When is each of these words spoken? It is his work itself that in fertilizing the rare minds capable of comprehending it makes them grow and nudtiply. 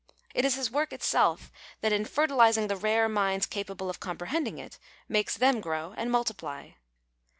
It 0.33 0.45
is 0.45 0.55
his 0.55 0.71
work 0.71 0.91
itself 0.93 1.51
that 1.81 1.93
in 1.93 2.05
fertilizing 2.05 2.65
the 2.65 2.75
rare 2.75 3.07
minds 3.07 3.45
capable 3.45 3.87
of 3.87 3.99
comprehending 3.99 4.57
it 4.57 4.79
makes 5.07 5.37
them 5.37 5.61
grow 5.61 5.93
and 5.95 6.09
nudtiply. 6.09 6.73